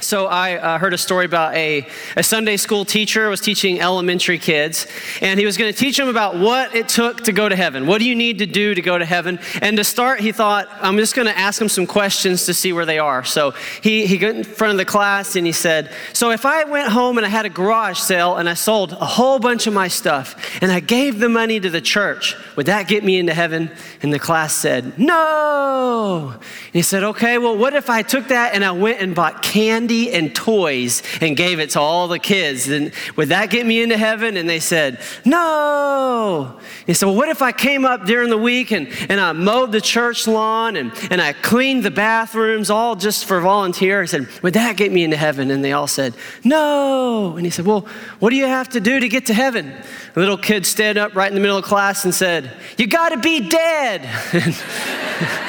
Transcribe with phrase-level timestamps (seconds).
[0.00, 4.38] So I uh, heard a story about a, a Sunday school teacher was teaching elementary
[4.38, 4.86] kids,
[5.20, 7.86] and he was going to teach them about what it took to go to heaven.
[7.86, 9.38] What do you need to do to go to heaven?
[9.60, 12.72] And to start, he thought, I'm just going to ask them some questions to see
[12.72, 13.24] where they are.
[13.24, 13.52] So
[13.82, 16.88] he, he got in front of the class and he said, So if I went
[16.88, 19.88] home and I had a garage sale and I sold a whole bunch of my
[19.88, 23.70] stuff and I gave the money to the church, would that get me into heaven?
[24.02, 26.32] And the class said, No.
[26.32, 29.42] And he said, Okay, well, what if I took that and I went and bought
[29.42, 29.89] candy?
[29.90, 32.68] Candy and toys and gave it to all the kids.
[32.68, 34.36] And would that get me into heaven?
[34.36, 36.60] And they said, No.
[36.86, 39.72] He said, Well, what if I came up during the week and, and I mowed
[39.72, 44.02] the church lawn and, and I cleaned the bathrooms all just for volunteer?
[44.02, 45.50] He said, Would that get me into heaven?
[45.50, 47.36] And they all said, No.
[47.36, 47.86] And he said, Well,
[48.20, 49.72] what do you have to do to get to heaven?
[50.16, 53.10] A little kid stood up right in the middle of class and said, You got
[53.10, 54.08] to be dead.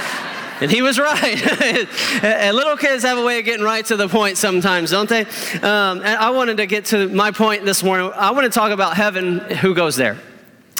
[0.61, 1.41] And he was right.
[2.23, 5.21] and little kids have a way of getting right to the point sometimes, don't they?
[5.21, 8.11] Um, and I wanted to get to my point this morning.
[8.15, 10.17] I want to talk about heaven, who goes there.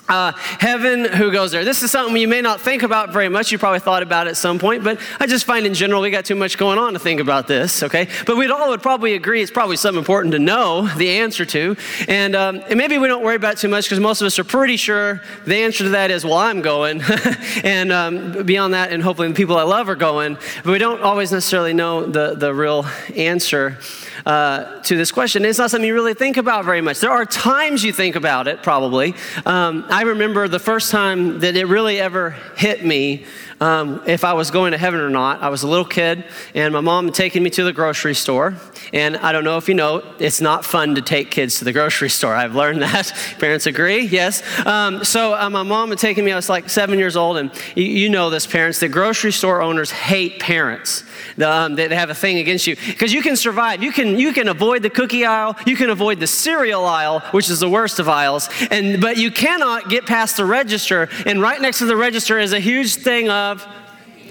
[0.09, 1.63] Uh, heaven, who goes there?
[1.63, 3.51] This is something you may not think about very much.
[3.51, 6.09] You probably thought about it at some point, but I just find in general we
[6.09, 8.09] got too much going on to think about this, okay?
[8.25, 11.77] But we'd all would probably agree it's probably something important to know the answer to.
[12.09, 14.43] And, um, and maybe we don't worry about too much because most of us are
[14.43, 17.01] pretty sure the answer to that is, well, I'm going.
[17.63, 20.37] and um, beyond that, and hopefully the people I love are going.
[20.63, 22.85] But we don't always necessarily know the, the real
[23.15, 23.77] answer
[24.25, 25.45] uh, to this question.
[25.45, 26.99] It's not something you really think about very much.
[26.99, 29.15] There are times you think about it, probably.
[29.45, 33.25] Um, I remember the first time that it really ever hit me
[33.61, 35.41] um, if I was going to heaven or not.
[35.41, 38.55] I was a little kid, and my mom had taken me to the grocery store.
[38.91, 41.71] And I don't know if you know, it's not fun to take kids to the
[41.71, 42.35] grocery store.
[42.35, 43.13] I've learned that.
[43.39, 44.01] Parents agree?
[44.01, 44.43] Yes.
[44.65, 47.51] Um, so uh, my mom had taken me, I was like seven years old, and
[47.75, 51.03] you, you know this, parents, the grocery store owners hate parents.
[51.37, 53.83] The, um, they have a thing against you because you can survive.
[53.83, 57.49] You can, you can avoid the cookie aisle, you can avoid the cereal aisle, which
[57.49, 61.09] is the worst of aisles, and, but you cannot get past the register.
[61.27, 63.80] And right next to the register is a huge thing of love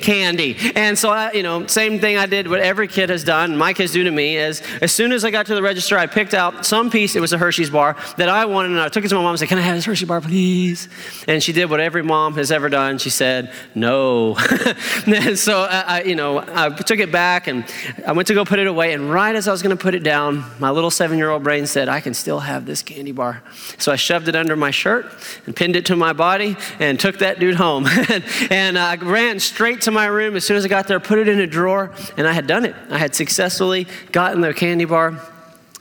[0.00, 0.56] candy.
[0.74, 3.72] And so, I, you know, same thing I did, what every kid has done, my
[3.72, 6.34] kids do to me, is as soon as I got to the register, I picked
[6.34, 9.08] out some piece, it was a Hershey's bar, that I wanted, and I took it
[9.08, 10.88] to my mom and said, Can I have this Hershey bar, please?
[11.28, 12.98] And she did what every mom has ever done.
[12.98, 14.36] She said, No.
[15.06, 17.64] and so, I, I, you know, I took it back and
[18.06, 19.94] I went to go put it away, and right as I was going to put
[19.94, 23.12] it down, my little seven year old brain said, I can still have this candy
[23.12, 23.42] bar.
[23.78, 25.06] So I shoved it under my shirt
[25.46, 27.86] and pinned it to my body and took that dude home.
[28.50, 31.18] and I ran straight to to my room as soon as I got there, put
[31.18, 32.74] it in a drawer, and I had done it.
[32.88, 35.20] I had successfully gotten the candy bar.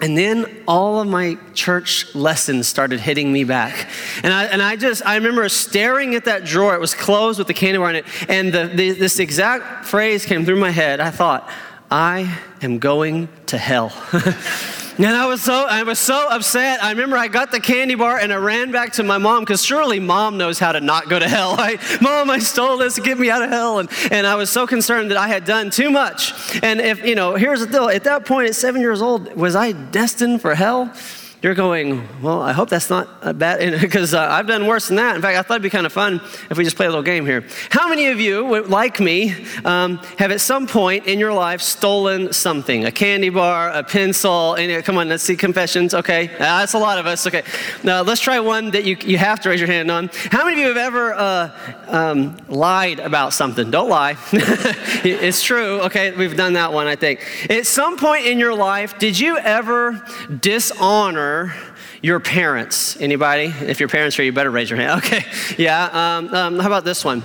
[0.01, 3.89] And then all of my church lessons started hitting me back.
[4.23, 6.73] And I, and I just, I remember staring at that drawer.
[6.73, 8.05] It was closed with the candy bar in it.
[8.29, 11.01] And the, the, this exact phrase came through my head.
[11.01, 11.49] I thought,
[11.91, 13.91] I am going to hell.
[14.99, 16.83] And I was so I was so upset.
[16.83, 19.63] I remember I got the candy bar and I ran back to my mom because
[19.63, 21.55] surely mom knows how to not go to hell.
[21.59, 21.79] Right?
[22.01, 23.79] Mom, I stole this, get me out of hell.
[23.79, 26.33] And, and I was so concerned that I had done too much.
[26.63, 29.55] And if you know, here's the deal, at that point at seven years old, was
[29.55, 30.93] I destined for hell?
[31.41, 35.15] You're going, well, I hope that's not bad, because uh, I've done worse than that.
[35.15, 36.19] In fact, I thought it'd be kind of fun
[36.49, 37.45] if we just play a little game here.
[37.69, 39.33] How many of you, like me,
[39.63, 42.85] um, have at some point in your life stolen something?
[42.85, 45.93] A candy bar, a pencil, and come on, let's see confessions.
[45.93, 47.25] Okay, uh, that's a lot of us.
[47.25, 47.43] Okay,
[47.83, 50.09] now let's try one that you, you have to raise your hand on.
[50.31, 53.71] How many of you have ever uh, um, lied about something?
[53.71, 54.17] Don't lie.
[54.33, 55.79] it's true.
[55.81, 57.21] Okay, we've done that one, I think.
[57.49, 60.05] At some point in your life, did you ever
[60.41, 61.53] dishonor honor
[62.01, 62.97] your parents.
[62.99, 63.53] Anybody?
[63.61, 64.89] If your parents are, you better raise your hand.
[65.05, 65.25] Okay,
[65.57, 66.17] yeah.
[66.17, 67.23] Um, um, how about this one?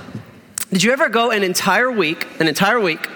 [0.70, 3.08] Did you ever go an entire week, an entire week,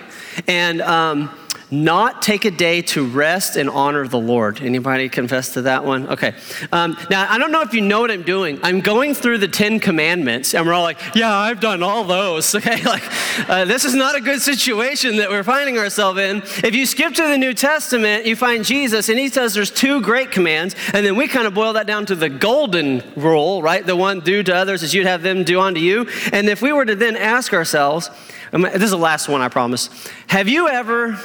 [0.46, 1.30] and um,
[1.70, 4.60] not take a day to rest and honor the Lord.
[4.60, 6.08] Anybody confess to that one?
[6.08, 6.34] Okay.
[6.72, 8.58] Um, now, I don't know if you know what I'm doing.
[8.62, 12.54] I'm going through the Ten Commandments, and we're all like, yeah, I've done all those.
[12.58, 12.82] Okay.
[12.82, 13.04] Like,
[13.48, 16.38] uh, this is not a good situation that we're finding ourselves in.
[16.64, 20.00] If you skip to the New Testament, you find Jesus, and he says there's two
[20.00, 23.86] great commands, and then we kind of boil that down to the golden rule, right?
[23.86, 26.08] The one do to others as you'd have them do unto you.
[26.32, 28.10] And if we were to then ask ourselves,
[28.52, 29.88] um, this is the last one, I promise.
[30.26, 31.18] Have you ever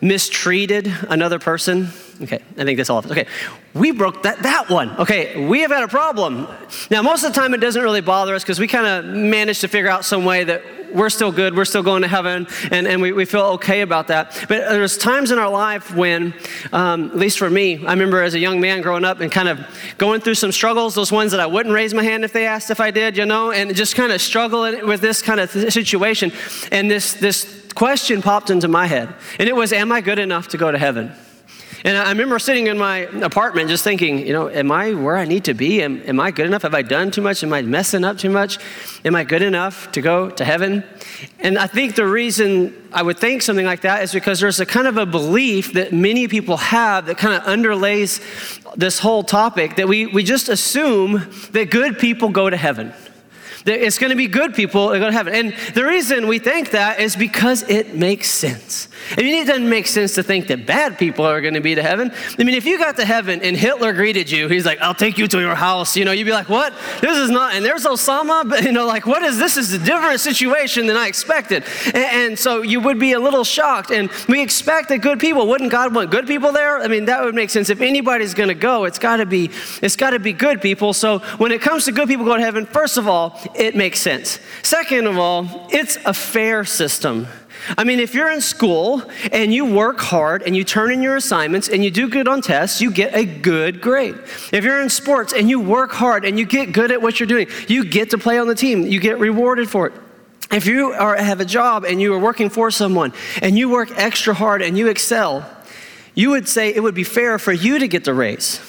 [0.00, 1.88] mistreated another person?
[2.22, 3.10] Okay, I think that's all of.
[3.10, 3.26] Okay,
[3.74, 4.90] we broke that, that one.
[4.98, 6.48] Okay, we have had a problem.
[6.90, 9.60] Now, most of the time it doesn't really bother us because we kind of manage
[9.60, 10.62] to figure out some way that
[10.94, 14.08] we're still good, we're still going to heaven, and, and we, we feel okay about
[14.08, 14.32] that.
[14.48, 16.32] But there's times in our life when,
[16.72, 19.48] um, at least for me, I remember as a young man growing up and kind
[19.48, 19.60] of
[19.98, 22.70] going through some struggles, those ones that I wouldn't raise my hand if they asked
[22.70, 26.32] if I did, you know, and just kind of struggling with this kind of situation.
[26.72, 30.48] And this, this question popped into my head, and it was, Am I good enough
[30.48, 31.12] to go to heaven?
[31.84, 35.24] And I remember sitting in my apartment just thinking, you know, am I where I
[35.24, 35.82] need to be?
[35.82, 36.62] Am, am I good enough?
[36.62, 37.44] Have I done too much?
[37.44, 38.58] Am I messing up too much?
[39.04, 40.82] Am I good enough to go to heaven?
[41.38, 44.66] And I think the reason I would think something like that is because there's a
[44.66, 48.20] kind of a belief that many people have that kind of underlays
[48.74, 52.92] this whole topic that we, we just assume that good people go to heaven.
[53.66, 55.34] It's going to be good people that go to heaven.
[55.34, 58.88] And the reason we think that is because it makes sense.
[59.16, 61.74] I mean, it doesn't make sense to think that bad people are going to be
[61.74, 62.12] to heaven.
[62.38, 65.18] I mean, if you got to heaven and Hitler greeted you, he's like, I'll take
[65.18, 65.96] you to your house.
[65.96, 66.72] You know, you'd be like, what?
[67.00, 69.46] This is not, and there's Osama, but you know, like, what is this?
[69.56, 71.64] This is a different situation than I expected.
[71.86, 73.90] And, and so you would be a little shocked.
[73.90, 76.78] And we expect that good people, wouldn't God want good people there?
[76.80, 77.70] I mean, that would make sense.
[77.70, 79.50] If anybody's going to go, it's got to be,
[79.82, 80.92] it's got to be good people.
[80.92, 84.00] So when it comes to good people going to heaven, first of all, it makes
[84.00, 84.38] sense.
[84.62, 87.26] Second of all, it's a fair system.
[87.76, 91.16] I mean, if you're in school and you work hard and you turn in your
[91.16, 94.14] assignments and you do good on tests, you get a good grade.
[94.52, 97.26] If you're in sports and you work hard and you get good at what you're
[97.26, 99.94] doing, you get to play on the team, you get rewarded for it.
[100.52, 103.12] If you are, have a job and you are working for someone
[103.42, 105.44] and you work extra hard and you excel,
[106.14, 108.60] you would say it would be fair for you to get the raise.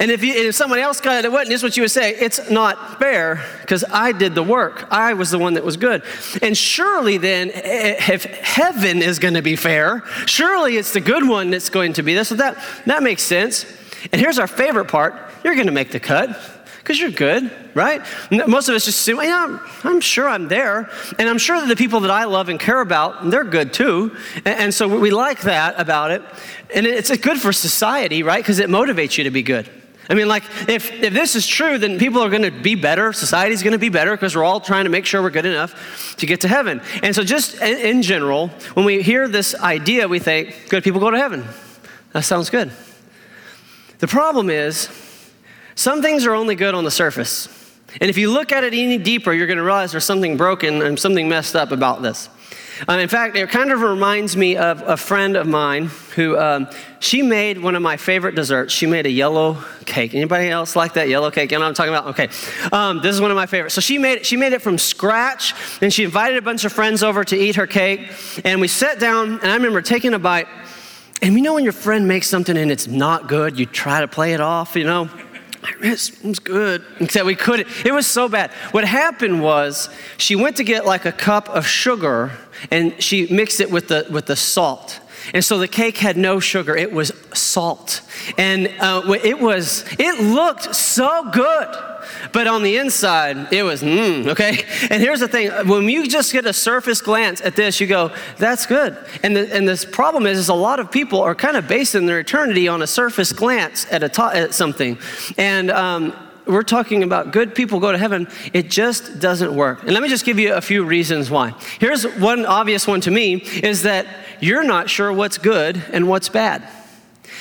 [0.00, 2.98] And if, you, if somebody else got a witness, what you would say, it's not
[2.98, 4.86] fair because I did the work.
[4.90, 6.02] I was the one that was good.
[6.42, 11.28] And surely then, eh, if heaven is going to be fair, surely it's the good
[11.28, 12.28] one that's going to be this.
[12.28, 12.56] So that,
[12.86, 13.64] that makes sense.
[14.12, 16.36] And here's our favorite part you're going to make the cut
[16.86, 18.00] because you're good, right?
[18.30, 20.88] Most of us just assume, yeah, I'm sure I'm there.
[21.18, 24.16] And I'm sure that the people that I love and care about, they're good too.
[24.44, 26.22] And so we like that about it.
[26.72, 28.40] And it's good for society, right?
[28.40, 29.68] Because it motivates you to be good.
[30.08, 33.12] I mean, like, if, if this is true, then people are going to be better.
[33.12, 36.16] Society's going to be better because we're all trying to make sure we're good enough
[36.18, 36.80] to get to heaven.
[37.02, 41.00] And so, just in, in general, when we hear this idea, we think, good people
[41.00, 41.44] go to heaven.
[42.12, 42.70] That sounds good.
[43.98, 44.88] The problem is,
[45.74, 47.48] some things are only good on the surface.
[48.00, 50.82] And if you look at it any deeper, you're going to realize there's something broken
[50.82, 52.28] and something messed up about this.
[52.88, 56.68] Um, in fact, it kind of reminds me of a friend of mine who um,
[56.98, 58.72] she made one of my favorite desserts.
[58.72, 60.14] She made a yellow cake.
[60.14, 61.52] Anybody else like that yellow cake?
[61.52, 62.06] You know what I'm talking about?
[62.08, 62.28] Okay,
[62.72, 63.74] um, this is one of my favorites.
[63.74, 67.02] So she made she made it from scratch, and she invited a bunch of friends
[67.02, 68.10] over to eat her cake.
[68.44, 70.48] And we sat down, and I remember taking a bite.
[71.22, 74.08] And you know when your friend makes something and it's not good, you try to
[74.08, 75.08] play it off, you know?
[75.80, 76.84] It was good.
[77.00, 77.68] Except we couldn't.
[77.84, 78.50] It was so bad.
[78.70, 82.32] What happened was she went to get like a cup of sugar
[82.70, 85.00] and she mixed it with the, with the salt.
[85.34, 88.02] And so the cake had no sugar, it was salt.
[88.38, 91.68] And uh, it was, it looked so good.
[92.32, 94.64] But on the inside, it was, mmm, okay?
[94.90, 98.12] And here's the thing when you just get a surface glance at this, you go,
[98.38, 98.96] that's good.
[99.22, 102.06] And, the, and this problem is, is a lot of people are kind of basing
[102.06, 104.98] their eternity on a surface glance at, a at something.
[105.36, 109.82] And, um, we're talking about good people go to heaven, it just doesn't work.
[109.82, 111.54] And let me just give you a few reasons why.
[111.78, 114.06] Here's one obvious one to me is that
[114.40, 116.68] you're not sure what's good and what's bad.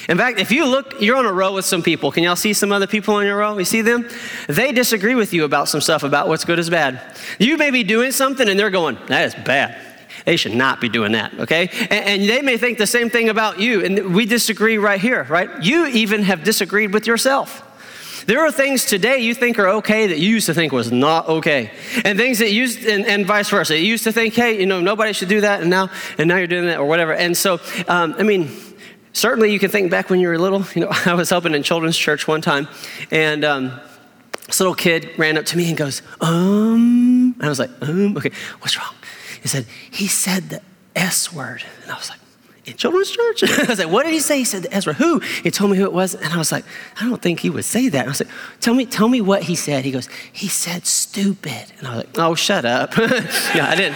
[0.07, 2.11] In fact, if you look, you're on a row with some people.
[2.11, 3.57] Can y'all see some other people on your row?
[3.57, 4.07] You see them?
[4.47, 7.01] They disagree with you about some stuff about what's good is bad.
[7.39, 9.81] You may be doing something and they're going, that is bad.
[10.25, 11.69] They should not be doing that, okay?
[11.71, 15.23] And, and, they may think the same thing about you, and we disagree right here,
[15.29, 15.49] right?
[15.61, 17.63] You even have disagreed with yourself.
[18.25, 21.27] There are things today you think are okay that you used to think was not
[21.27, 21.71] okay.
[22.03, 23.77] And things that used, and, and vice versa.
[23.77, 26.37] You used to think, hey, you know, nobody should do that, and now, and now
[26.37, 27.13] you're doing that, or whatever.
[27.13, 28.49] And so, um, I mean,
[29.13, 30.65] certainly you can think back when you were little.
[30.73, 32.67] You know, I was helping in children's church one time,
[33.11, 33.79] and um,
[34.47, 38.17] this little kid ran up to me and goes, um, and I was like, um,
[38.17, 38.93] okay, what's wrong?
[39.41, 40.61] He said, he said the
[40.95, 41.63] S word.
[41.83, 42.19] And I was like,
[42.65, 43.43] in children's church?
[43.59, 44.39] I was like, what did he say?
[44.39, 44.93] He said Ezra.
[44.93, 45.19] Who?
[45.19, 46.15] He told me who it was.
[46.15, 46.65] And I was like,
[46.99, 47.99] I don't think he would say that.
[47.99, 49.85] And I was like, tell me, tell me what he said.
[49.85, 51.71] He goes, he said stupid.
[51.77, 52.97] And I was like, oh, shut up.
[52.97, 53.95] yeah, I didn't,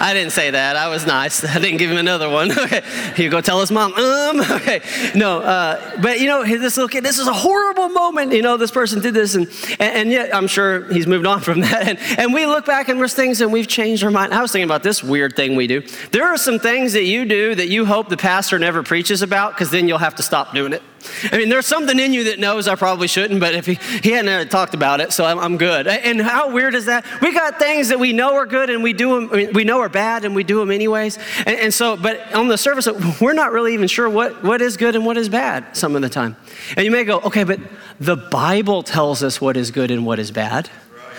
[0.00, 0.76] I didn't say that.
[0.76, 1.44] I was nice.
[1.44, 2.52] I didn't give him another one.
[2.58, 2.82] okay.
[3.16, 4.80] He go tell his mom, um, okay.
[5.14, 8.32] No, uh, but you know, this little kid, this is a horrible moment.
[8.32, 9.34] You know, this person did this.
[9.34, 9.46] And,
[9.80, 11.88] and, and yet I'm sure he's moved on from that.
[11.88, 14.34] And, and we look back and there's things and we've changed our mind.
[14.34, 15.80] I was thinking about this weird thing we do.
[16.10, 19.54] There are some things that you do that you hope the pastor never preaches about
[19.54, 20.82] because then you'll have to stop doing it.
[21.30, 24.10] I mean, there's something in you that knows I probably shouldn't, but if he, he
[24.10, 25.86] hadn't talked about it, so I'm, I'm, good.
[25.86, 27.04] And how weird is that?
[27.20, 29.64] We got things that we know are good and we do them, I mean, we
[29.64, 31.18] know are bad and we do them anyways.
[31.46, 32.88] And, and, so, but on the surface,
[33.20, 36.02] we're not really even sure what, what is good and what is bad some of
[36.02, 36.36] the time.
[36.76, 37.60] And you may go, okay, but
[38.00, 40.70] the Bible tells us what is good and what is bad.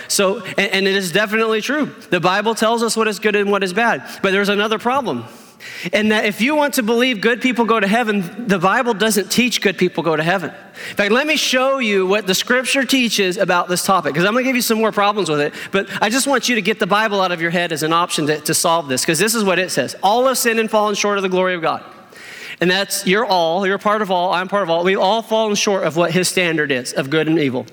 [0.08, 1.86] So, and, and it is definitely true.
[2.10, 4.06] The Bible tells us what is good and what is bad.
[4.22, 5.24] But there's another problem
[5.92, 9.30] And that if you want to believe good people go to heaven, the Bible doesn't
[9.30, 10.50] teach good people go to heaven.
[10.50, 14.32] In fact, let me show you what the scripture teaches about this topic, because I'm
[14.32, 15.54] going to give you some more problems with it.
[15.72, 17.92] But I just want you to get the Bible out of your head as an
[17.92, 20.70] option to, to solve this, because this is what it says All have sinned and
[20.70, 21.84] fallen short of the glory of God.
[22.60, 24.82] And that's, you're all, you're part of all, I'm part of all.
[24.82, 27.66] We've all fallen short of what his standard is of good and evil.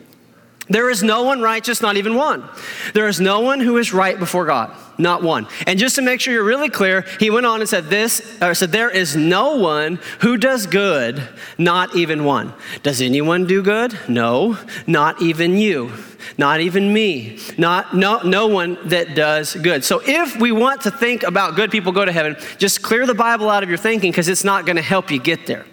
[0.70, 2.48] There is no one righteous, not even one.
[2.94, 5.46] There is no one who is right before God, not one.
[5.68, 8.54] And just to make sure you're really clear, he went on and said this, or
[8.54, 11.22] said, There is no one who does good,
[11.58, 12.54] not even one.
[12.82, 13.98] Does anyone do good?
[14.08, 15.92] No, not even you,
[16.38, 19.84] not even me, not no, no one that does good.
[19.84, 23.14] So if we want to think about good people go to heaven, just clear the
[23.14, 25.66] Bible out of your thinking because it's not going to help you get there.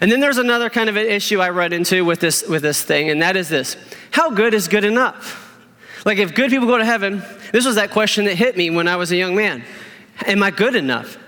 [0.00, 2.82] And then there's another kind of an issue I run into with this, with this
[2.82, 3.76] thing, and that is this
[4.10, 5.44] How good is good enough?
[6.04, 8.88] Like, if good people go to heaven, this was that question that hit me when
[8.88, 9.64] I was a young man
[10.26, 11.18] Am I good enough?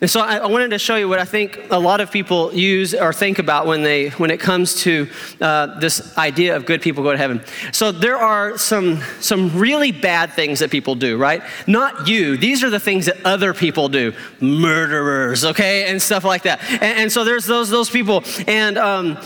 [0.00, 2.54] And so I, I, wanted to show you what I think a lot of people
[2.54, 5.08] use or think about when, they, when it comes to
[5.40, 7.42] uh, this idea of good people go to heaven.
[7.72, 11.42] So there are some, some really bad things that people do, right?
[11.66, 12.36] Not you.
[12.36, 14.12] These are the things that other people do.
[14.40, 15.86] Murderers, okay?
[15.86, 16.62] And stuff like that.
[16.70, 18.22] And, and so there's those, those people.
[18.46, 19.18] And, um,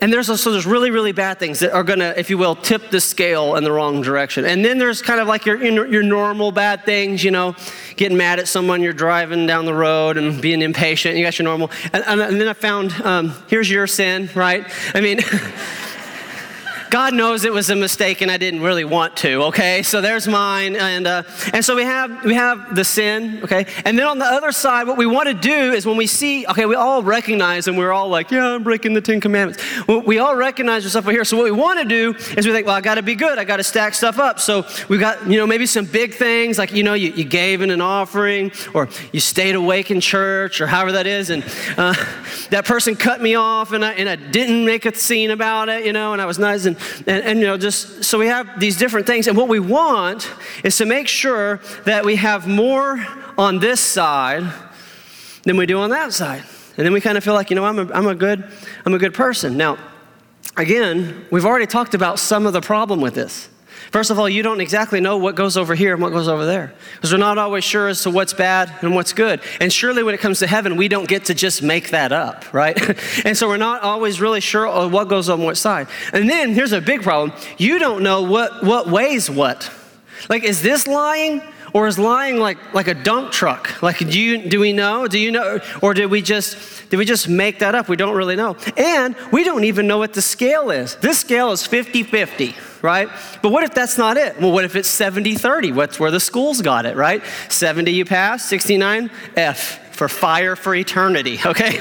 [0.00, 2.90] and there's also there's really really bad things that are to, if you will, tip
[2.90, 4.44] the scale in the wrong direction.
[4.44, 7.56] And then there's kind of like your your normal bad things, you know,
[7.96, 11.16] getting mad at someone you're driving down the road and being impatient.
[11.16, 11.70] You got your normal.
[11.92, 14.66] And, and then I found um, here's your sin, right?
[14.94, 15.20] I mean.
[16.90, 19.82] God knows it was a mistake and I didn't really want to, okay?
[19.82, 20.76] So there's mine.
[20.76, 23.66] And, uh, and so we have, we have the sin, okay?
[23.84, 26.46] And then on the other side, what we want to do is when we see,
[26.46, 29.62] okay, we all recognize and we're all like, yeah, I'm breaking the Ten Commandments.
[29.88, 31.24] We all recognize yourself over here.
[31.24, 33.38] So what we want to do is we think, well, I got to be good.
[33.38, 34.40] I got to stack stuff up.
[34.40, 37.60] So we've got, you know, maybe some big things like, you know, you, you gave
[37.60, 41.30] in an offering or you stayed awake in church or however that is.
[41.30, 41.44] And
[41.76, 41.94] uh,
[42.50, 45.84] that person cut me off and I, and I didn't make a scene about it,
[45.84, 46.64] you know, and I was nice.
[46.64, 49.26] And and, and, you know, just so we have these different things.
[49.26, 50.30] And what we want
[50.64, 53.04] is to make sure that we have more
[53.36, 54.44] on this side
[55.44, 56.42] than we do on that side.
[56.76, 58.44] And then we kind of feel like, you know, I'm a, I'm a good,
[58.84, 59.56] I'm a good person.
[59.56, 59.78] Now,
[60.56, 63.48] again, we've already talked about some of the problem with this.
[63.90, 66.44] First of all, you don't exactly know what goes over here and what goes over
[66.44, 69.40] there because we're not always sure as to what's bad and what's good.
[69.60, 72.52] And surely when it comes to heaven, we don't get to just make that up,
[72.52, 72.78] right?
[73.24, 75.88] and so we're not always really sure what goes on what side.
[76.12, 79.70] And then here's a big problem you don't know what, what weighs what.
[80.28, 81.42] Like, is this lying?
[81.74, 83.82] Or is lying like, like a dump truck?
[83.82, 85.06] Like, do, you, do we know?
[85.06, 85.60] Do you know?
[85.82, 86.56] Or did we just
[86.88, 87.88] did we just make that up?
[87.90, 88.56] We don't really know.
[88.78, 90.96] And we don't even know what the scale is.
[90.96, 93.08] This scale is 50 50 right?
[93.42, 94.40] But what if that's not it?
[94.40, 95.72] Well, what if it's 70 30?
[95.72, 97.22] What's where the schools got it, right?
[97.48, 101.80] 70 you pass, 69 F for fire for eternity, okay?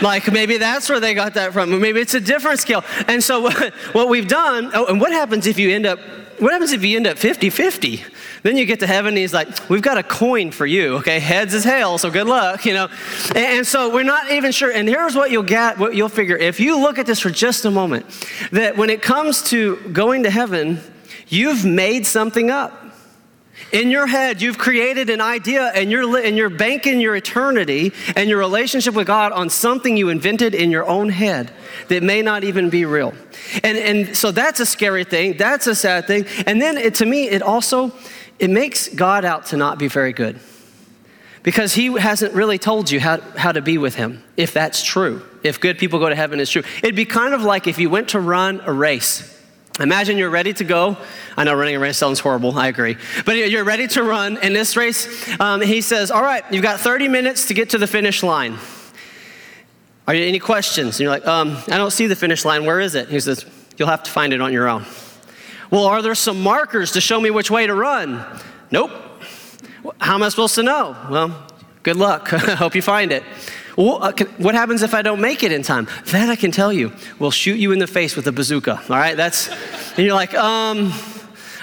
[0.00, 1.78] like maybe that's where they got that from.
[1.80, 2.84] Maybe it's a different scale.
[3.06, 5.98] And so what, what we've done, oh, and what happens if you end up,
[6.38, 8.04] what happens if you end up 50 50?
[8.42, 11.18] Then you get to heaven and he's like, We've got a coin for you, okay?
[11.18, 12.88] Heads is hell, so good luck, you know?
[13.28, 14.70] And, and so we're not even sure.
[14.70, 16.36] And here's what you'll get, what you'll figure.
[16.36, 18.06] If you look at this for just a moment,
[18.52, 20.80] that when it comes to going to heaven,
[21.28, 22.84] you've made something up.
[23.72, 28.28] In your head, you've created an idea and you're, and you're banking your eternity and
[28.28, 31.52] your relationship with God on something you invented in your own head
[31.88, 33.12] that may not even be real.
[33.62, 35.36] And, and so that's a scary thing.
[35.36, 36.24] That's a sad thing.
[36.46, 37.92] And then it, to me, it also
[38.38, 40.38] it makes God out to not be very good
[41.42, 45.22] because he hasn't really told you how, how to be with him, if that's true.
[45.42, 46.62] If good people go to heaven is true.
[46.82, 49.34] It'd be kind of like if you went to run a race.
[49.80, 50.96] Imagine you're ready to go.
[51.36, 52.96] I know running a race sounds horrible, I agree.
[53.24, 55.28] But you're ready to run in this race.
[55.40, 58.58] Um, he says, All right, you've got 30 minutes to get to the finish line.
[60.08, 60.96] Are there any questions?
[60.96, 62.64] And you're like, um, I don't see the finish line.
[62.64, 63.08] Where is it?
[63.08, 63.44] He says,
[63.76, 64.84] You'll have to find it on your own.
[65.70, 68.24] Well, are there some markers to show me which way to run?
[68.70, 68.90] Nope.
[69.98, 70.96] How am I supposed to know?
[71.10, 71.46] Well,
[71.82, 72.28] good luck.
[72.30, 73.22] Hope you find it.
[73.76, 75.86] Uh, what happens if I don't make it in time?
[76.06, 76.92] That I can tell you.
[77.18, 78.76] We'll shoot you in the face with a bazooka.
[78.76, 79.48] All right, that's,
[79.96, 80.92] and you're like, um,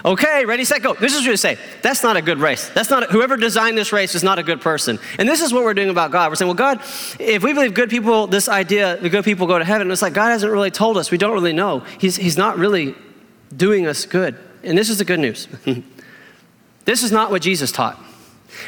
[0.06, 0.94] okay, ready, set, go.
[0.94, 1.58] This is what you say.
[1.82, 2.70] That's not a good race.
[2.70, 4.98] That's not, a, whoever designed this race is not a good person.
[5.20, 6.32] And this is what we're doing about God.
[6.32, 6.80] We're saying, well, God,
[7.20, 10.14] if we believe good people, this idea, the good people go to heaven, it's like
[10.14, 11.12] God hasn't really told us.
[11.12, 11.80] We don't really know.
[12.00, 12.96] He's, he's not really
[13.56, 14.38] doing us good.
[14.64, 15.48] And this is the good news.
[16.86, 18.02] this is not what Jesus taught.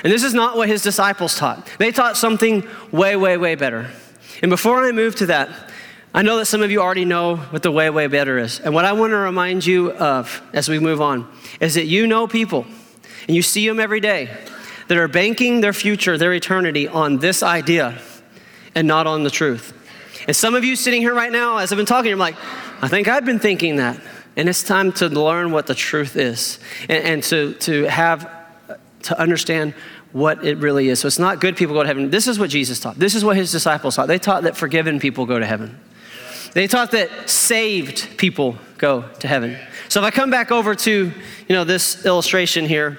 [0.03, 1.67] And this is not what his disciples taught.
[1.79, 3.89] They taught something way, way, way better.
[4.41, 5.50] And before I move to that,
[6.13, 8.60] I know that some of you already know what the way, way better is.
[8.60, 11.27] And what I want to remind you of as we move on
[11.60, 12.65] is that you know people
[13.27, 14.29] and you see them every day
[14.88, 18.00] that are banking their future, their eternity on this idea
[18.74, 19.74] and not on the truth.
[20.27, 22.36] And some of you sitting here right now, as I've been talking, you're like,
[22.82, 24.00] I think I've been thinking that.
[24.38, 28.29] And it's time to learn what the truth is and, and to, to have,
[29.03, 29.74] to understand
[30.13, 31.00] what it really is.
[31.00, 32.10] So it's not good people go to heaven.
[32.10, 32.98] This is what Jesus taught.
[32.98, 34.08] This is what his disciples taught.
[34.08, 35.77] They taught that forgiven people go to heaven.
[36.53, 39.58] They taught that saved people go to heaven.
[39.89, 42.98] So if I come back over to, you know, this illustration here,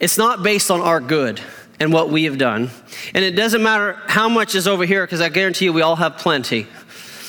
[0.00, 1.40] it's not based on our good
[1.80, 2.70] and what we have done.
[3.14, 5.96] And it doesn't matter how much is over here, because I guarantee you we all
[5.96, 6.66] have plenty.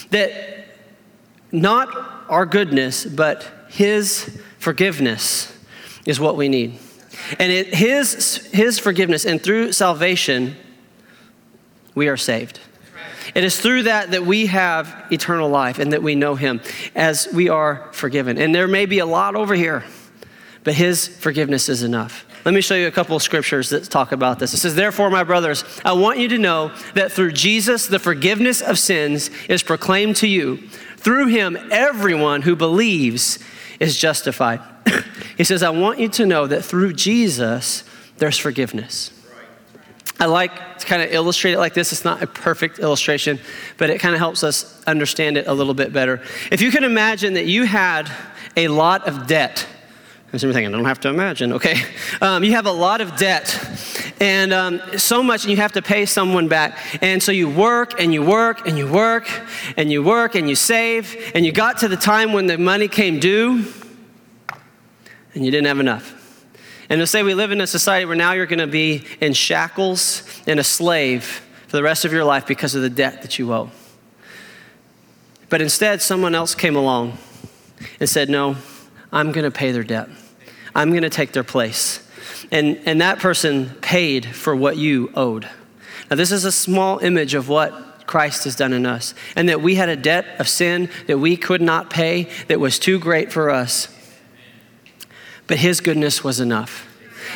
[0.10, 0.49] That
[1.52, 1.90] not
[2.30, 5.56] our goodness, but His forgiveness
[6.06, 6.80] is what we need.
[7.38, 10.56] And it, his, his forgiveness, and through salvation,
[11.94, 12.60] we are saved.
[13.36, 16.62] It is through that that we have eternal life and that we know Him
[16.96, 18.38] as we are forgiven.
[18.38, 19.84] And there may be a lot over here,
[20.64, 22.26] but His forgiveness is enough.
[22.46, 24.54] Let me show you a couple of scriptures that talk about this.
[24.54, 28.62] It says, Therefore, my brothers, I want you to know that through Jesus, the forgiveness
[28.62, 30.64] of sins is proclaimed to you.
[31.00, 33.40] Through him, everyone who believes
[33.80, 34.60] is justified.
[35.38, 37.84] he says, I want you to know that through Jesus,
[38.18, 39.12] there's forgiveness.
[40.20, 41.94] I like to kind of illustrate it like this.
[41.94, 43.40] It's not a perfect illustration,
[43.78, 46.22] but it kind of helps us understand it a little bit better.
[46.52, 48.12] If you can imagine that you had
[48.58, 49.66] a lot of debt,
[50.36, 51.82] some thinking, I don't have to imagine, okay?
[52.22, 53.48] Um, you have a lot of debt,
[54.20, 56.78] and um, so much, and you have to pay someone back.
[57.02, 59.30] And so you work and you work and you work
[59.78, 62.88] and you work and you save, and you got to the time when the money
[62.88, 63.66] came due,
[65.34, 66.16] and you didn't have enough.
[66.90, 69.34] And to say we live in a society where now you're going to be in
[69.34, 73.38] shackles and a slave for the rest of your life because of the debt that
[73.38, 73.70] you owe.
[75.50, 77.18] But instead, someone else came along
[78.00, 78.56] and said, No,
[79.12, 80.10] I'm going to pay their debt.
[80.76, 82.08] I'm going to take their place.
[82.52, 85.50] And, and that person paid for what you owed.
[86.10, 89.62] Now, this is a small image of what Christ has done in us, and that
[89.62, 93.32] we had a debt of sin that we could not pay, that was too great
[93.32, 93.88] for us.
[95.46, 96.88] But His goodness was enough.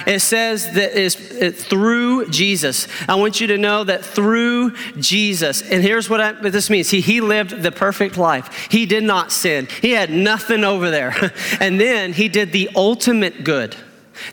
[0.08, 2.88] It says that is through Jesus.
[3.08, 6.90] I want you to know that through Jesus, and here's what, I, what this means
[6.90, 8.68] he, he lived the perfect life.
[8.72, 11.32] He did not sin, he had nothing over there.
[11.60, 13.76] and then he did the ultimate good.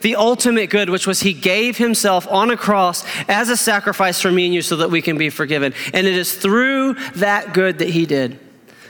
[0.03, 4.31] The ultimate good, which was he gave himself on a cross as a sacrifice for
[4.31, 5.75] me and you so that we can be forgiven.
[5.93, 8.39] And it is through that good that he did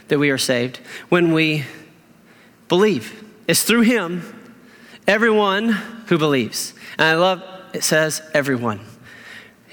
[0.08, 1.64] that we are saved when we
[2.68, 3.24] believe.
[3.46, 4.22] It's through him
[5.10, 5.70] Everyone
[6.06, 6.72] who believes.
[6.96, 8.78] And I love it says everyone.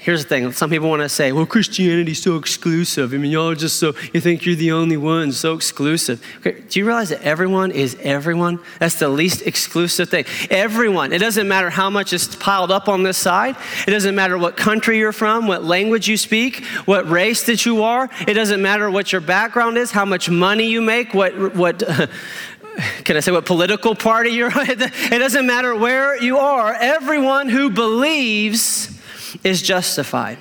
[0.08, 3.12] Here's the thing some people want to say, well, Christianity's so exclusive.
[3.12, 6.24] I mean, y'all are just so, you think you're the only one, so exclusive.
[6.38, 8.58] Okay, do you realize that everyone is everyone?
[8.78, 10.24] That's the least exclusive thing.
[10.48, 11.12] Everyone.
[11.12, 13.54] It doesn't matter how much is piled up on this side,
[13.86, 17.82] it doesn't matter what country you're from, what language you speak, what race that you
[17.82, 18.08] are.
[18.26, 21.80] It doesn't matter what your background is, how much money you make, what, what
[23.04, 24.70] can I say what political party you're on?
[24.70, 26.72] It doesn't matter where you are.
[26.72, 28.97] Everyone who believes
[29.44, 30.38] is justified.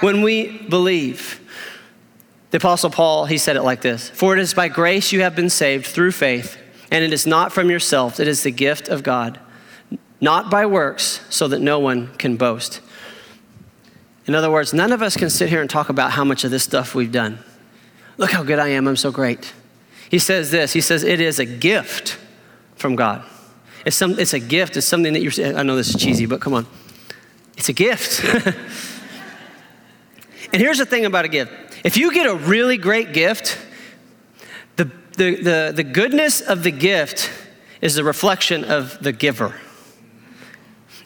[0.00, 1.40] When we believe,
[2.50, 5.36] the Apostle Paul, he said it like this For it is by grace you have
[5.36, 6.56] been saved through faith,
[6.90, 9.40] and it is not from yourself, it is the gift of God,
[10.20, 12.80] not by works, so that no one can boast.
[14.26, 16.50] In other words, none of us can sit here and talk about how much of
[16.50, 17.38] this stuff we've done.
[18.16, 19.52] Look how good I am, I'm so great.
[20.10, 22.18] He says this He says, It is a gift
[22.76, 23.24] from God.
[23.84, 24.76] It's, some, it's a gift.
[24.76, 26.66] It's something that you're, I know this is cheesy, but come on.
[27.56, 28.24] It's a gift.
[30.52, 31.52] and here's the thing about a gift
[31.84, 33.58] if you get a really great gift,
[34.76, 37.30] the, the, the, the goodness of the gift
[37.80, 39.54] is the reflection of the giver.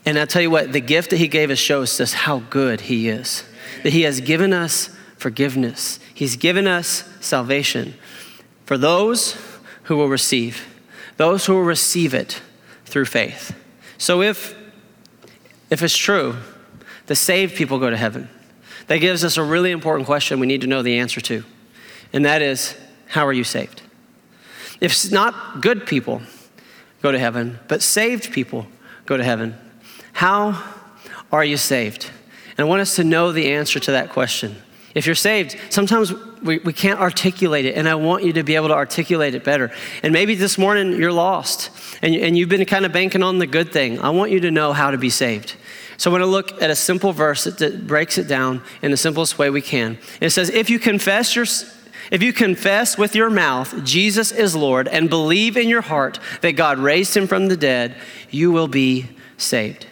[0.07, 2.83] And I'll tell you what, the gift that he gave us shows us how good
[2.83, 3.45] he is.
[3.83, 7.95] That he has given us forgiveness, he's given us salvation
[8.65, 9.37] for those
[9.83, 10.67] who will receive,
[11.19, 12.41] those who will receive it
[12.87, 13.55] through faith.
[13.99, 14.57] So if,
[15.71, 16.37] if it's true,
[17.07, 18.29] the saved people go to heaven,
[18.89, 21.45] that gives us a really important question we need to know the answer to.
[22.13, 23.83] And that is, how are you saved?
[24.81, 26.23] If not good people
[27.03, 28.67] go to heaven, but saved people
[29.07, 29.57] go to heaven,
[30.13, 30.63] how
[31.31, 32.11] are you saved?
[32.51, 34.57] And I want us to know the answer to that question.
[34.95, 38.57] If you're saved, sometimes we, we can't articulate it, and I want you to be
[38.57, 39.71] able to articulate it better.
[40.03, 41.71] And maybe this morning you're lost
[42.03, 44.01] and, and you've been kind of banking on the good thing.
[44.01, 45.55] I want you to know how to be saved.
[45.97, 48.91] So I want to look at a simple verse that, that breaks it down in
[48.91, 49.99] the simplest way we can.
[50.21, 51.47] It says, If you confess your
[52.11, 56.53] if you confess with your mouth Jesus is Lord and believe in your heart that
[56.53, 57.95] God raised him from the dead,
[58.31, 59.87] you will be saved.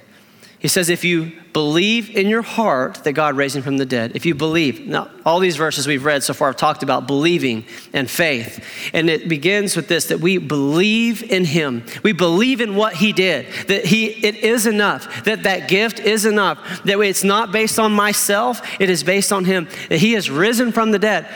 [0.60, 4.16] He says, if you believe in your heart that God raised him from the dead,
[4.16, 7.64] if you believe, now all these verses we've read so far have talked about believing
[7.92, 8.64] and faith.
[8.92, 11.84] And it begins with this that we believe in him.
[12.02, 16.26] We believe in what he did, that he it is enough, that that gift is
[16.26, 20.28] enough, that it's not based on myself, it is based on him, that he has
[20.28, 21.28] risen from the dead.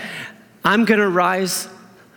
[0.65, 1.67] I'm gonna rise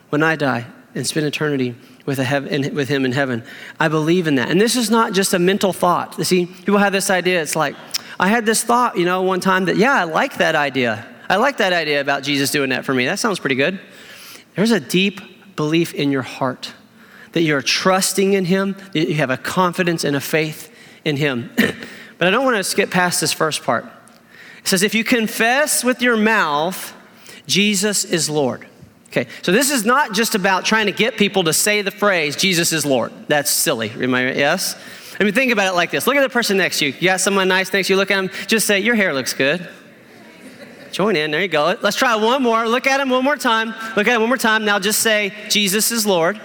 [0.09, 0.65] when I die
[0.95, 3.43] and spend eternity with, heaven, with him in heaven.
[3.79, 4.49] I believe in that.
[4.49, 6.17] And this is not just a mental thought.
[6.17, 7.41] You see, people have this idea.
[7.41, 7.75] It's like,
[8.19, 11.07] I had this thought, you know, one time that, yeah, I like that idea.
[11.29, 13.05] I like that idea about Jesus doing that for me.
[13.05, 13.79] That sounds pretty good.
[14.55, 16.73] There's a deep belief in your heart
[17.31, 21.51] that you're trusting in him, that you have a confidence and a faith in him.
[21.57, 23.85] but I don't want to skip past this first part.
[24.59, 26.95] It says, if you confess with your mouth,
[27.45, 28.67] Jesus is Lord.
[29.15, 32.36] Okay, so this is not just about trying to get people to say the phrase,
[32.36, 33.13] Jesus is Lord.
[33.30, 33.89] That's silly.
[33.89, 34.75] I, yes?
[35.17, 36.06] I mean, think about it like this.
[36.06, 36.93] Look at the person next to you.
[36.99, 39.34] You got someone nice next to you, look at them, just say, Your hair looks
[39.34, 39.69] good.
[40.91, 41.78] Join in, there you go.
[41.82, 42.67] Let's try one more.
[42.67, 43.69] Look at him one more time.
[43.95, 44.65] Look at him one more time.
[44.65, 46.41] Now just say, Jesus is Lord.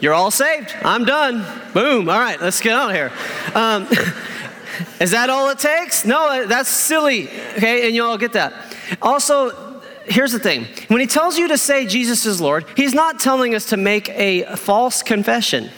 [0.00, 0.74] You're all saved.
[0.82, 1.44] I'm done.
[1.72, 2.08] Boom.
[2.08, 3.12] All right, let's get out here.
[3.54, 3.84] Um,
[5.00, 6.04] is that all it takes?
[6.04, 7.28] No, that's silly.
[7.56, 8.52] Okay, and you all get that.
[9.00, 9.73] Also,
[10.06, 13.54] here's the thing when he tells you to say Jesus is Lord, he's not telling
[13.54, 15.70] us to make a false confession,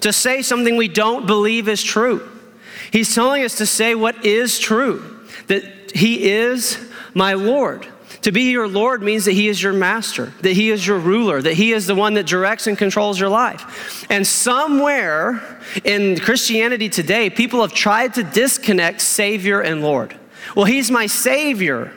[0.00, 2.28] to say something we don't believe is true.
[2.92, 6.78] He's telling us to say what is true, that he is
[7.14, 7.86] my Lord.
[8.22, 11.40] To be your Lord means that He is your master, that He is your ruler,
[11.40, 14.06] that He is the one that directs and controls your life.
[14.10, 20.14] And somewhere in Christianity today, people have tried to disconnect Savior and Lord.
[20.54, 21.92] Well, He's my Savior,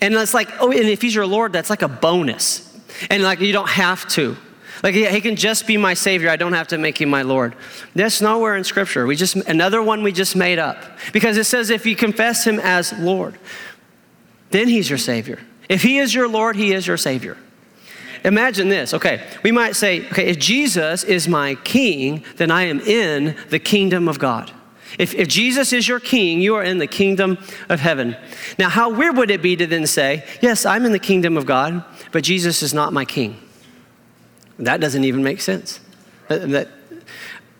[0.00, 2.62] and it's like, oh, and if he's your Lord, that's like a bonus.
[3.10, 4.36] And like, you don't have to.
[4.82, 6.28] Like, he can just be my Savior.
[6.28, 7.54] I don't have to make him my Lord.
[7.94, 9.06] That's nowhere in Scripture.
[9.06, 10.84] We just, another one we just made up.
[11.12, 13.38] Because it says if you confess him as Lord,
[14.50, 15.40] then he's your Savior.
[15.68, 17.38] If he is your Lord, he is your Savior.
[18.24, 18.92] Imagine this.
[18.92, 23.58] Okay, we might say, okay, if Jesus is my king, then I am in the
[23.58, 24.52] kingdom of God.
[24.98, 28.16] If, if Jesus is your king, you are in the kingdom of heaven.
[28.58, 31.46] Now, how weird would it be to then say, Yes, I'm in the kingdom of
[31.46, 33.40] God, but Jesus is not my king?
[34.58, 35.80] That doesn't even make sense.
[36.28, 36.68] That, that,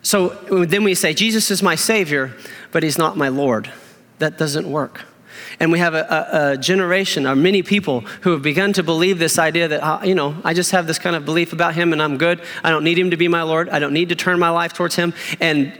[0.01, 2.33] so then we say, Jesus is my Savior,
[2.71, 3.71] but He's not my Lord.
[4.19, 5.01] That doesn't work.
[5.59, 9.19] And we have a, a, a, generation, or many people, who have begun to believe
[9.19, 11.93] this idea that, uh, you know, I just have this kind of belief about him
[11.93, 12.41] and I'm good.
[12.63, 13.69] I don't need him to be my Lord.
[13.69, 15.13] I don't need to turn my life towards him.
[15.39, 15.77] And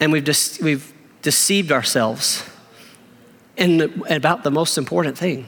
[0.00, 0.26] and we've,
[0.62, 2.48] we've deceived ourselves
[3.56, 5.46] in the, about the most important thing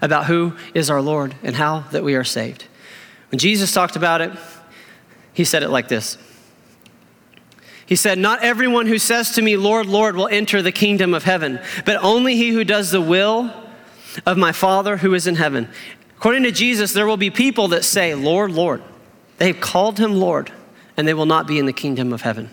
[0.00, 2.64] about who is our Lord and how that we are saved.
[3.30, 4.32] When Jesus talked about it,
[5.32, 6.18] he said it like this
[7.86, 11.24] He said, Not everyone who says to me, Lord, Lord, will enter the kingdom of
[11.24, 13.52] heaven, but only he who does the will
[14.26, 15.68] of my Father who is in heaven.
[16.16, 18.82] According to Jesus, there will be people that say, Lord, Lord.
[19.38, 20.52] They've called him Lord,
[20.96, 22.50] and they will not be in the kingdom of heaven.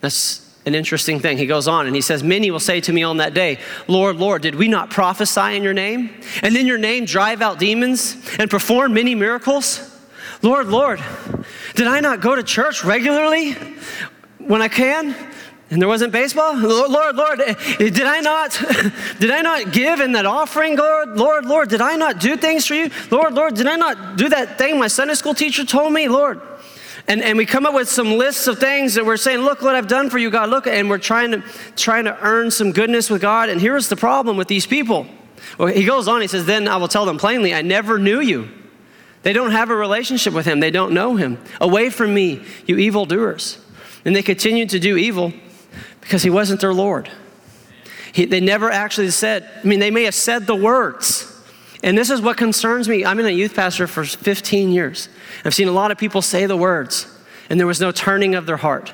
[0.00, 1.38] That's an interesting thing.
[1.38, 4.16] He goes on and he says, Many will say to me on that day, Lord,
[4.16, 6.10] Lord, did we not prophesy in your name?
[6.42, 9.88] And in your name drive out demons and perform many miracles?
[10.40, 11.00] Lord, Lord,
[11.74, 13.52] did I not go to church regularly
[14.38, 15.14] when I can?
[15.70, 16.54] And there wasn't baseball?
[16.54, 18.52] Lord, Lord, Lord, eh, did I not
[19.18, 21.16] did I not give in that offering, Lord?
[21.16, 22.90] Lord, Lord, did I not do things for you?
[23.10, 26.08] Lord, Lord, did I not do that thing my Sunday school teacher told me?
[26.08, 26.42] Lord,
[27.08, 29.74] and, and we come up with some lists of things that we're saying, look what
[29.74, 30.50] I've done for you, God.
[30.50, 31.42] Look, and we're trying to
[31.74, 33.48] trying to earn some goodness with God.
[33.48, 35.06] And here's the problem with these people.
[35.58, 38.20] Well, he goes on, he says, Then I will tell them plainly, I never knew
[38.20, 38.48] you.
[39.22, 41.38] They don't have a relationship with him, they don't know him.
[41.60, 43.58] Away from me, you evildoers.
[44.04, 45.32] And they continued to do evil
[46.00, 47.08] because he wasn't their Lord.
[48.12, 51.31] He, they never actually said, I mean, they may have said the words.
[51.82, 53.04] And this is what concerns me.
[53.04, 55.08] I've been a youth pastor for 15 years.
[55.44, 57.06] I've seen a lot of people say the words,
[57.50, 58.92] and there was no turning of their heart.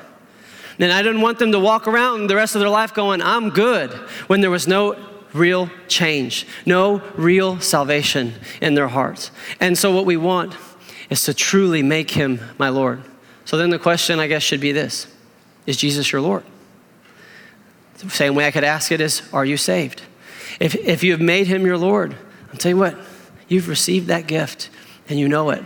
[0.79, 3.49] And I didn't want them to walk around the rest of their life going, I'm
[3.49, 3.91] good,
[4.27, 4.95] when there was no
[5.33, 9.29] real change, no real salvation in their hearts.
[9.59, 10.55] And so, what we want
[11.09, 13.03] is to truly make him my Lord.
[13.45, 15.07] So, then the question, I guess, should be this
[15.65, 16.43] Is Jesus your Lord?
[17.99, 20.01] The same way I could ask it is, Are you saved?
[20.59, 22.15] If, if you have made him your Lord,
[22.51, 22.97] I'll tell you what,
[23.47, 24.69] you've received that gift
[25.07, 25.63] and you know it.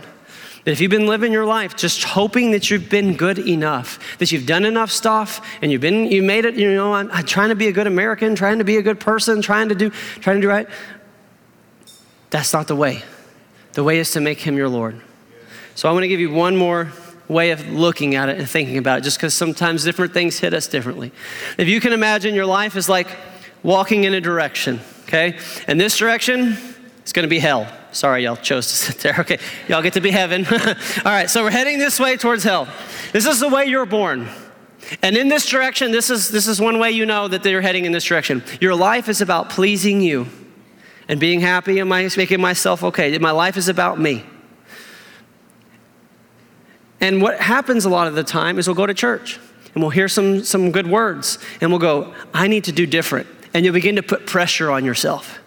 [0.64, 4.32] That if you've been living your life just hoping that you've been good enough, that
[4.32, 7.50] you've done enough stuff and you've been, you made it, you know, I'm, I'm trying
[7.50, 10.36] to be a good American, trying to be a good person, trying to do, trying
[10.36, 10.66] to do right.
[12.30, 13.02] That's not the way.
[13.74, 15.00] The way is to make him your Lord.
[15.74, 16.90] So I want to give you one more
[17.28, 20.54] way of looking at it and thinking about it, just because sometimes different things hit
[20.54, 21.12] us differently.
[21.58, 23.08] If you can imagine your life is like
[23.62, 25.38] walking in a direction, okay?
[25.66, 26.56] And this direction
[27.04, 27.70] is going to be hell.
[27.92, 29.14] Sorry, y'all chose to sit there.
[29.20, 29.38] Okay,
[29.68, 30.46] y'all get to be heaven.
[30.50, 32.68] All right, so we're heading this way towards hell.
[33.12, 34.28] This is the way you're born.
[35.02, 37.84] And in this direction, this is, this is one way you know that you're heading
[37.84, 38.42] in this direction.
[38.60, 40.26] Your life is about pleasing you
[41.08, 43.16] and being happy and my, making myself okay.
[43.18, 44.24] My life is about me.
[47.00, 49.38] And what happens a lot of the time is we'll go to church
[49.74, 53.26] and we'll hear some, some good words and we'll go, I need to do different.
[53.52, 55.38] And you'll begin to put pressure on yourself.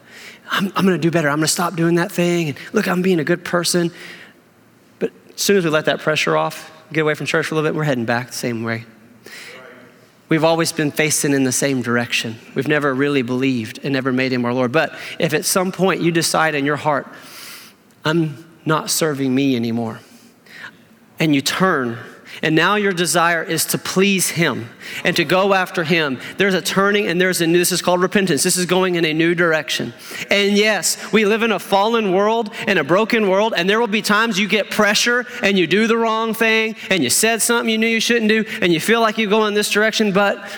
[0.49, 1.29] I'm, I'm going to do better.
[1.29, 2.49] I'm going to stop doing that thing.
[2.49, 3.91] And look, I'm being a good person.
[4.99, 7.57] But as soon as we let that pressure off, get away from church for a
[7.57, 8.85] little bit, we're heading back the same way.
[10.29, 12.37] We've always been facing in the same direction.
[12.53, 14.73] We've never really believed and never made him our Lord.
[14.73, 17.07] But if at some point you decide in your heart,
[18.03, 20.01] I'm not serving me anymore,
[21.19, 21.97] and you turn
[22.41, 24.69] and now your desire is to please Him
[25.03, 26.19] and to go after Him.
[26.37, 28.43] There's a turning and there's a new, this is called repentance.
[28.43, 29.93] This is going in a new direction.
[30.29, 33.87] And yes, we live in a fallen world and a broken world, and there will
[33.87, 37.69] be times you get pressure and you do the wrong thing and you said something
[37.69, 40.49] you knew you shouldn't do and you feel like you're going this direction, but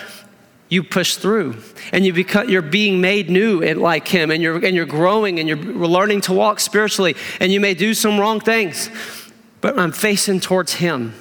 [0.70, 1.56] you push through
[1.92, 5.38] and you become, you're being made new and like him and you're, and you're growing
[5.38, 8.88] and you're learning to walk spiritually and you may do some wrong things
[9.60, 11.12] but i'm facing towards him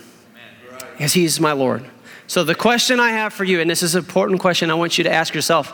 [1.00, 1.86] because He's my Lord.
[2.28, 4.98] So, the question I have for you, and this is an important question I want
[4.98, 5.72] you to ask yourself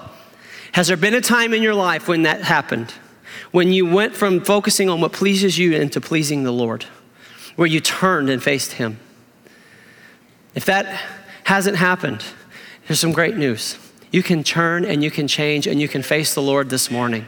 [0.74, 2.94] Has there been a time in your life when that happened?
[3.50, 6.86] When you went from focusing on what pleases you into pleasing the Lord,
[7.56, 9.00] where you turned and faced Him?
[10.54, 10.86] If that
[11.46, 12.24] hasn't happened,
[12.84, 13.80] here's some great news.
[14.12, 17.26] You can turn and you can change and you can face the Lord this morning.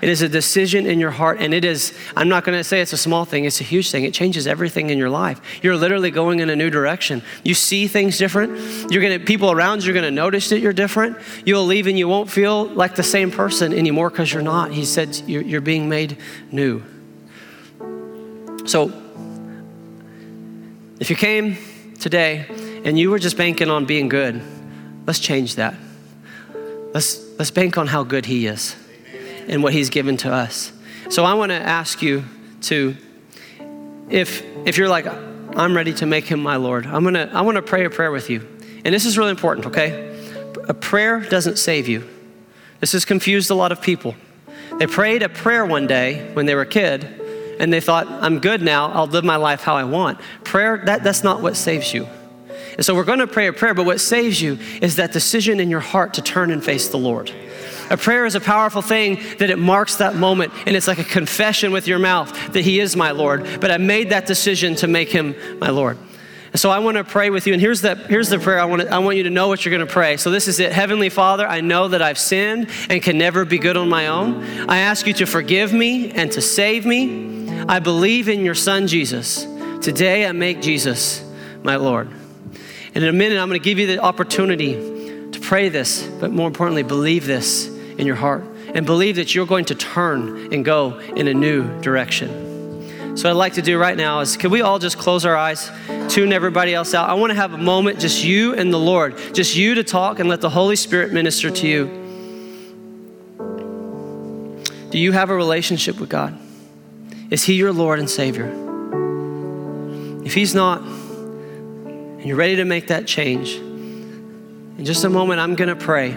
[0.00, 2.94] It is a decision in your heart, and it is, I'm not gonna say it's
[2.94, 4.04] a small thing, it's a huge thing.
[4.04, 5.40] It changes everything in your life.
[5.62, 7.22] You're literally going in a new direction.
[7.44, 8.90] You see things different.
[8.90, 11.18] You're gonna, people around you are gonna notice that you're different.
[11.44, 14.72] You'll leave and you won't feel like the same person anymore because you're not.
[14.72, 16.16] He said you're, you're being made
[16.50, 16.82] new.
[18.64, 18.92] So,
[20.98, 21.58] if you came
[21.98, 22.46] today
[22.84, 24.40] and you were just banking on being good,
[25.06, 25.74] let's change that.
[26.94, 28.76] Let's, let's bank on how good He is
[29.50, 30.72] and what He's given to us.
[31.10, 32.24] So I want to ask you
[32.62, 32.96] to,
[34.08, 37.56] if if you're like, I'm ready to make Him my Lord, I'm gonna I want
[37.56, 38.48] to pray a prayer with you,
[38.84, 39.66] and this is really important.
[39.66, 40.16] Okay,
[40.68, 42.08] a prayer doesn't save you.
[42.78, 44.14] This has confused a lot of people.
[44.78, 47.04] They prayed a prayer one day when they were a kid,
[47.58, 48.90] and they thought, I'm good now.
[48.92, 50.18] I'll live my life how I want.
[50.44, 52.06] Prayer that that's not what saves you.
[52.76, 55.60] And so we're going to pray a prayer, but what saves you is that decision
[55.60, 57.30] in your heart to turn and face the Lord.
[57.90, 61.04] A prayer is a powerful thing that it marks that moment and it's like a
[61.04, 63.60] confession with your mouth that He is my Lord.
[63.60, 65.98] But I made that decision to make Him my Lord.
[66.52, 67.52] And so I want to pray with you.
[67.52, 69.64] And here's the, here's the prayer I want, to, I want you to know what
[69.64, 70.16] you're going to pray.
[70.16, 70.72] So this is it.
[70.72, 74.42] Heavenly Father, I know that I've sinned and can never be good on my own.
[74.68, 77.48] I ask you to forgive me and to save me.
[77.68, 79.44] I believe in your Son, Jesus.
[79.80, 81.24] Today I make Jesus
[81.62, 82.08] my Lord.
[82.94, 84.74] And in a minute, I'm going to give you the opportunity
[85.30, 88.42] to pray this, but more importantly, believe this in your heart
[88.74, 93.16] and believe that you're going to turn and go in a new direction.
[93.16, 95.70] So, I'd like to do right now is can we all just close our eyes,
[96.08, 97.10] tune everybody else out?
[97.10, 100.20] I want to have a moment, just you and the Lord, just you to talk
[100.20, 102.00] and let the Holy Spirit minister to you.
[104.90, 106.38] Do you have a relationship with God?
[107.30, 108.50] Is He your Lord and Savior?
[110.24, 115.56] If He's not, and you're ready to make that change, in just a moment, I'm
[115.56, 116.16] going to pray.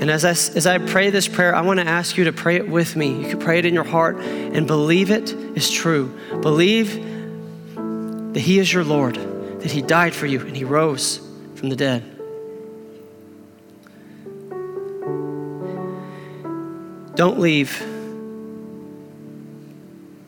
[0.00, 2.56] And as I, as I pray this prayer, I want to ask you to pray
[2.56, 3.20] it with me.
[3.20, 6.16] You can pray it in your heart and believe it is true.
[6.40, 6.94] Believe
[8.34, 9.16] that He is your Lord,
[9.60, 11.18] that He died for you and He rose
[11.56, 12.04] from the dead.
[17.16, 17.84] Don't leave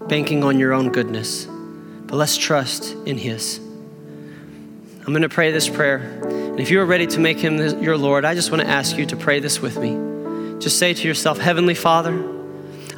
[0.08, 3.58] banking on your own goodness, but let's trust in His.
[3.58, 6.39] I'm going to pray this prayer.
[6.60, 9.06] If you are ready to make him your Lord, I just want to ask you
[9.06, 10.58] to pray this with me.
[10.58, 12.22] Just say to yourself, Heavenly Father,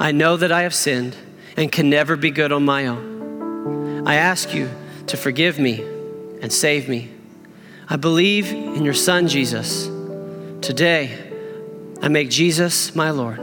[0.01, 1.17] I know that I have sinned
[1.57, 4.05] and can never be good on my own.
[4.05, 4.69] I ask you
[5.07, 5.81] to forgive me
[6.43, 7.13] and save me.
[7.89, 9.87] I believe in your Son, Jesus.
[10.61, 11.17] Today,
[12.03, 13.39] I make Jesus my Lord.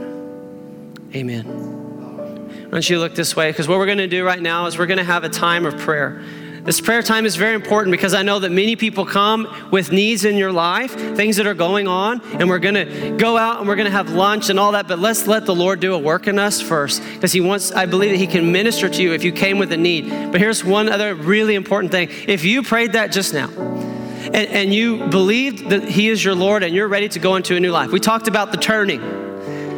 [1.14, 1.44] Amen.
[1.46, 3.50] Why don't you look this way?
[3.50, 5.64] Because what we're going to do right now is we're going to have a time
[5.64, 6.22] of prayer.
[6.70, 10.24] This prayer time is very important because I know that many people come with needs
[10.24, 13.66] in your life, things that are going on, and we're going to go out and
[13.66, 15.98] we're going to have lunch and all that, but let's let the Lord do a
[15.98, 19.12] work in us first because He wants, I believe that He can minister to you
[19.14, 20.10] if you came with a need.
[20.30, 22.08] But here's one other really important thing.
[22.28, 26.62] If you prayed that just now, and, and you believed that He is your Lord
[26.62, 29.00] and you're ready to go into a new life, we talked about the turning.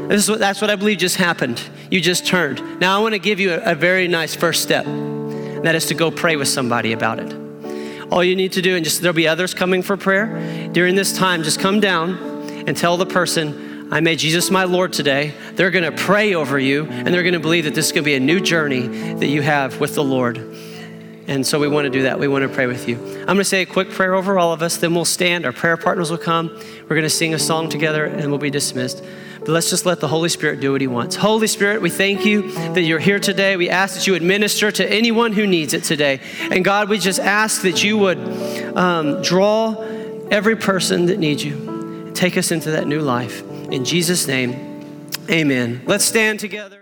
[0.09, 1.59] This is what, that's what I believe just happened.
[1.90, 2.81] You just turned.
[2.81, 4.85] Now I want to give you a, a very nice first step
[5.62, 7.33] and that is to go pray with somebody about it.
[8.11, 11.16] All you need to do, and just there'll be others coming for prayer during this
[11.16, 12.18] time, just come down
[12.66, 15.35] and tell the person, I made Jesus my Lord today.
[15.55, 18.03] They're going to pray over you, and they're going to believe that this is going
[18.03, 20.38] to be a new journey that you have with the Lord.
[21.29, 22.18] And so we want to do that.
[22.18, 22.96] We want to pray with you.
[22.96, 25.46] I'm going to say a quick prayer over all of us, then we'll stand.
[25.46, 26.48] Our prayer partners will come.
[26.83, 29.05] We're going to sing a song together, and we'll be dismissed.
[29.46, 31.16] Let's just let the Holy Spirit do what He wants.
[31.16, 33.57] Holy Spirit, we thank you that you're here today.
[33.57, 36.20] We ask that you would minister to anyone who needs it today.
[36.50, 38.18] And God, we just ask that you would
[38.76, 39.74] um, draw
[40.31, 42.11] every person that needs you.
[42.14, 43.42] Take us into that new life.
[43.70, 45.83] In Jesus' name, amen.
[45.87, 46.82] Let's stand together.